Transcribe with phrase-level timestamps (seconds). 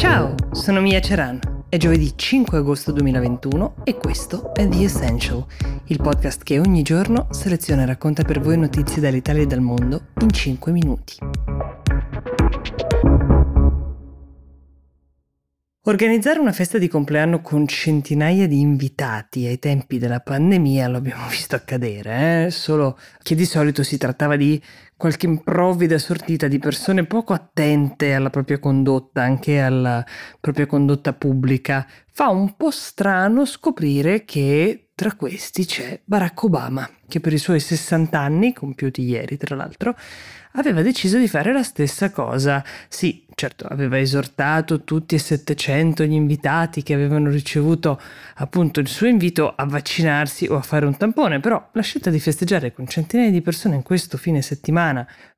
[0.00, 1.38] Ciao, sono Mia Ceran.
[1.68, 5.44] È giovedì 5 agosto 2021 e questo è The Essential,
[5.88, 10.06] il podcast che ogni giorno seleziona e racconta per voi notizie dall'Italia e dal mondo
[10.22, 11.16] in 5 minuti.
[15.84, 21.28] Organizzare una festa di compleanno con centinaia di invitati ai tempi della pandemia lo abbiamo
[21.28, 22.50] visto accadere, eh?
[22.50, 24.62] solo che di solito si trattava di
[25.00, 30.04] qualche improvvida sortita di persone poco attente alla propria condotta, anche alla
[30.38, 31.86] propria condotta pubblica.
[32.12, 37.60] Fa un po' strano scoprire che tra questi c'è Barack Obama, che per i suoi
[37.60, 39.96] 60 anni, compiuti ieri tra l'altro,
[40.52, 42.62] aveva deciso di fare la stessa cosa.
[42.88, 48.00] Sì, certo, aveva esortato tutti e 700 gli invitati che avevano ricevuto
[48.34, 52.20] appunto il suo invito a vaccinarsi o a fare un tampone, però la scelta di
[52.20, 54.89] festeggiare con centinaia di persone in questo fine settimana,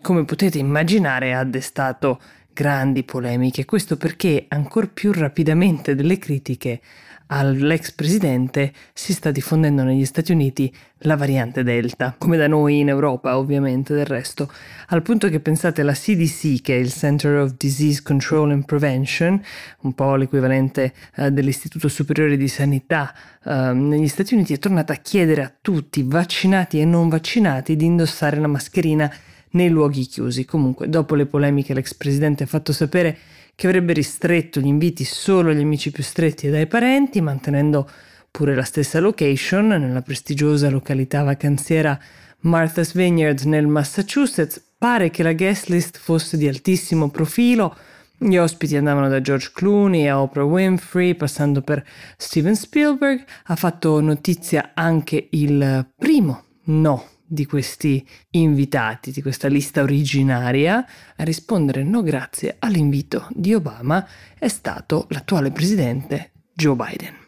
[0.00, 2.20] come potete immaginare, ha destato
[2.52, 3.64] grandi polemiche.
[3.64, 6.80] Questo perché ancora più rapidamente delle critiche
[7.28, 12.88] all'ex presidente si sta diffondendo negli Stati Uniti la variante Delta, come da noi in
[12.88, 14.50] Europa ovviamente del resto,
[14.88, 19.40] al punto che pensate la CDC, che è il Center of Disease Control and Prevention,
[19.82, 24.96] un po' l'equivalente eh, dell'Istituto Superiore di Sanità eh, negli Stati Uniti, è tornata a
[24.96, 29.12] chiedere a tutti, vaccinati e non vaccinati, di indossare la mascherina
[29.50, 30.44] nei luoghi chiusi.
[30.44, 33.16] Comunque, dopo le polemiche l'ex presidente ha fatto sapere
[33.54, 37.88] che avrebbe ristretto gli inviti solo agli amici più stretti e ai parenti, mantenendo
[38.30, 41.98] pure la stessa location nella prestigiosa località vacanziera
[42.40, 44.62] Martha's Vineyard nel Massachusetts.
[44.78, 47.76] Pare che la guest list fosse di altissimo profilo.
[48.16, 51.84] Gli ospiti andavano da George Clooney a Oprah Winfrey, passando per
[52.16, 53.24] Steven Spielberg.
[53.46, 60.84] Ha fatto notizia anche il primo no di questi invitati, di questa lista originaria,
[61.16, 64.06] a rispondere no grazie all'invito di Obama
[64.38, 67.26] è stato l'attuale presidente Joe Biden.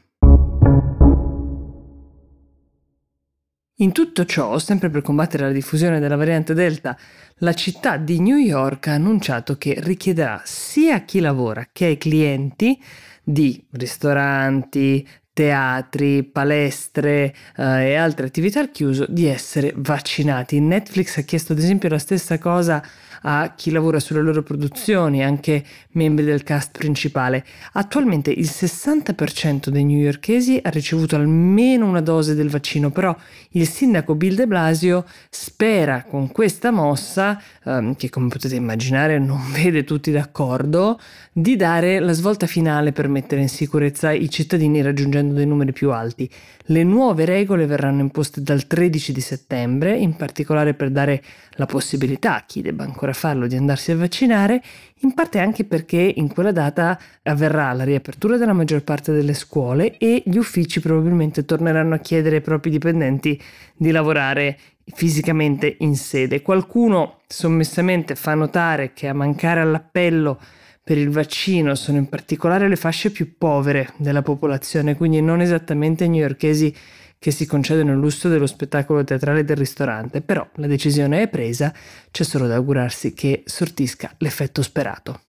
[3.80, 6.98] In tutto ciò, sempre per combattere la diffusione della variante Delta,
[7.36, 11.96] la città di New York ha annunciato che richiederà sia a chi lavora che ai
[11.96, 12.78] clienti
[13.22, 15.06] di ristoranti,
[15.40, 20.60] teatri, palestre eh, e altre attività al chiuso di essere vaccinati.
[20.60, 22.84] Netflix ha chiesto ad esempio la stessa cosa
[23.22, 27.44] a chi lavora sulle loro produzioni, anche membri del cast principale.
[27.72, 33.14] Attualmente il 60% dei newyorkesi ha ricevuto almeno una dose del vaccino, però
[33.50, 39.40] il sindaco Bill de Blasio spera con questa mossa, ehm, che come potete immaginare non
[39.52, 40.98] vede tutti d'accordo,
[41.32, 45.90] di dare la svolta finale per mettere in sicurezza i cittadini raggiungendo dei numeri più
[45.90, 46.28] alti.
[46.64, 52.36] Le nuove regole verranno imposte dal 13 di settembre, in particolare per dare la possibilità
[52.36, 54.62] a chi debba ancora farlo di andarsi a vaccinare,
[55.00, 59.96] in parte anche perché in quella data avverrà la riapertura della maggior parte delle scuole
[59.98, 63.40] e gli uffici probabilmente torneranno a chiedere ai propri dipendenti
[63.76, 64.58] di lavorare
[64.92, 66.42] fisicamente in sede.
[66.42, 70.38] Qualcuno sommessamente fa notare che a mancare all'appello
[70.82, 76.08] per il vaccino sono in particolare le fasce più povere della popolazione, quindi non esattamente
[76.08, 76.74] newyorkesi
[77.18, 81.72] che si concedono il lusso dello spettacolo teatrale del ristorante, però la decisione è presa,
[82.10, 85.29] c'è solo da augurarsi che sortisca l'effetto sperato.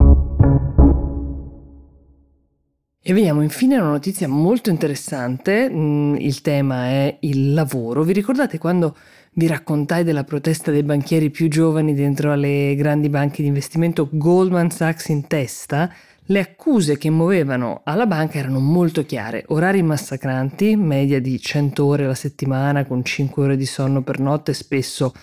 [3.03, 8.03] E vediamo infine una notizia molto interessante, mm, il tema è il lavoro.
[8.03, 8.95] Vi ricordate quando
[9.33, 14.71] vi raccontai della protesta dei banchieri più giovani dentro alle grandi banche di investimento Goldman
[14.71, 15.91] Sachs in testa?
[16.25, 22.05] Le accuse che muovevano alla banca erano molto chiare, orari massacranti, media di 100 ore
[22.05, 25.15] alla settimana con 5 ore di sonno per notte, spesso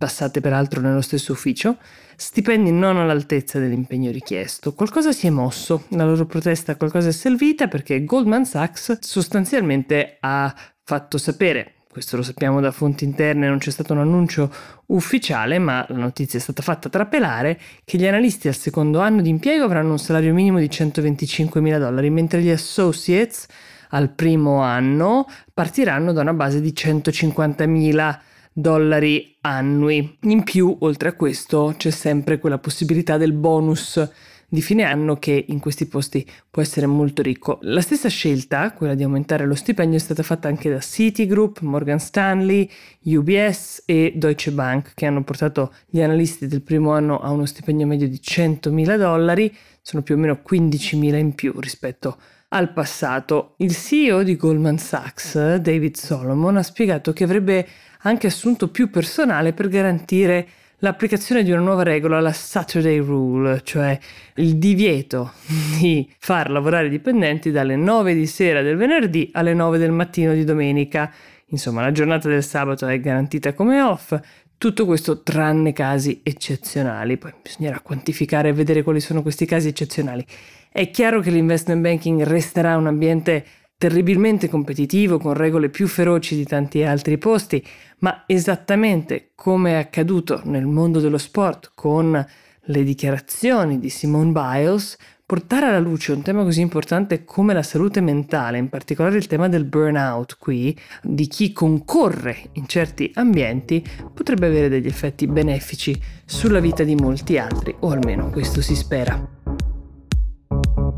[0.00, 1.76] passate peraltro nello stesso ufficio,
[2.16, 4.72] stipendi non all'altezza dell'impegno richiesto.
[4.72, 10.54] Qualcosa si è mosso, la loro protesta qualcosa è servita perché Goldman Sachs sostanzialmente ha
[10.82, 14.48] fatto sapere questo lo sappiamo da fonti interne, non c'è stato un annuncio
[14.86, 19.28] ufficiale, ma la notizia è stata fatta trapelare, che gli analisti al secondo anno di
[19.28, 23.48] impiego avranno un salario minimo di 125 mila dollari, mentre gli associates
[23.88, 28.22] al primo anno partiranno da una base di 150 mila
[28.60, 30.18] dollari annui.
[30.22, 34.08] In più, oltre a questo, c'è sempre quella possibilità del bonus
[34.52, 37.58] di fine anno che in questi posti può essere molto ricco.
[37.62, 42.00] La stessa scelta, quella di aumentare lo stipendio, è stata fatta anche da Citigroup, Morgan
[42.00, 42.68] Stanley,
[43.02, 47.86] UBS e Deutsche Bank, che hanno portato gli analisti del primo anno a uno stipendio
[47.86, 52.18] medio di 100.000 dollari, sono più o meno 15.000 in più rispetto
[52.50, 53.54] al passato.
[53.58, 57.66] Il CEO di Goldman Sachs, David Solomon, ha spiegato che avrebbe
[58.02, 60.48] anche assunto più personale per garantire
[60.80, 63.98] l'applicazione di una nuova regola, la Saturday Rule, cioè
[64.36, 65.32] il divieto
[65.78, 70.32] di far lavorare i dipendenti dalle 9 di sera del venerdì alle 9 del mattino
[70.32, 71.12] di domenica.
[71.52, 74.18] Insomma, la giornata del sabato è garantita come off,
[74.60, 77.16] tutto questo tranne casi eccezionali.
[77.16, 80.22] Poi bisognerà quantificare e vedere quali sono questi casi eccezionali.
[80.70, 83.42] È chiaro che l'investment banking resterà un ambiente
[83.78, 87.66] terribilmente competitivo con regole più feroci di tanti altri posti,
[88.00, 92.22] ma esattamente come è accaduto nel mondo dello sport con
[92.62, 94.98] le dichiarazioni di Simone Biles,
[95.30, 99.48] portare alla luce un tema così importante come la salute mentale, in particolare il tema
[99.48, 103.80] del burnout qui, di chi concorre in certi ambienti,
[104.12, 109.24] potrebbe avere degli effetti benefici sulla vita di molti altri, o almeno questo si spera.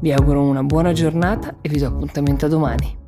[0.00, 3.01] Vi auguro una buona giornata e vi do appuntamento a domani.